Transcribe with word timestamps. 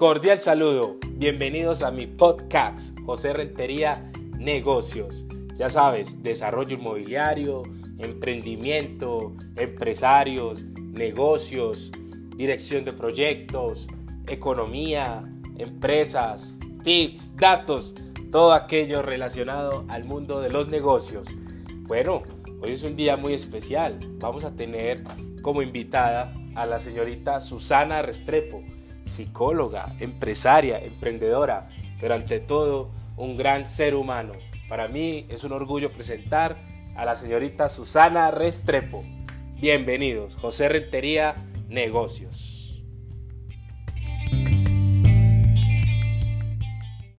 Cordial 0.00 0.40
saludo, 0.40 0.96
bienvenidos 1.18 1.82
a 1.82 1.90
mi 1.90 2.06
podcast 2.06 2.98
José 3.04 3.34
Rentería 3.34 4.10
Negocios. 4.38 5.26
Ya 5.56 5.68
sabes, 5.68 6.22
desarrollo 6.22 6.76
inmobiliario, 6.78 7.64
emprendimiento, 7.98 9.34
empresarios, 9.56 10.64
negocios, 10.64 11.92
dirección 12.34 12.86
de 12.86 12.94
proyectos, 12.94 13.88
economía, 14.26 15.22
empresas, 15.58 16.58
tips, 16.82 17.36
datos, 17.36 17.94
todo 18.32 18.54
aquello 18.54 19.02
relacionado 19.02 19.84
al 19.88 20.04
mundo 20.04 20.40
de 20.40 20.48
los 20.48 20.68
negocios. 20.68 21.28
Bueno, 21.82 22.22
hoy 22.62 22.70
es 22.72 22.82
un 22.84 22.96
día 22.96 23.18
muy 23.18 23.34
especial. 23.34 23.98
Vamos 24.12 24.44
a 24.44 24.56
tener 24.56 25.02
como 25.42 25.60
invitada 25.60 26.32
a 26.54 26.64
la 26.64 26.78
señorita 26.78 27.38
Susana 27.40 28.00
Restrepo, 28.00 28.64
psicóloga, 29.10 29.94
empresaria, 30.00 30.78
emprendedora, 30.78 31.68
pero 32.00 32.14
ante 32.14 32.40
todo 32.40 32.90
un 33.16 33.36
gran 33.36 33.68
ser 33.68 33.94
humano. 33.94 34.32
Para 34.68 34.88
mí 34.88 35.26
es 35.28 35.44
un 35.44 35.52
orgullo 35.52 35.90
presentar 35.90 36.56
a 36.96 37.04
la 37.04 37.14
señorita 37.14 37.68
Susana 37.68 38.30
Restrepo. 38.30 39.04
Bienvenidos, 39.60 40.36
José 40.36 40.68
Rentería 40.68 41.36
Negocios. 41.68 42.49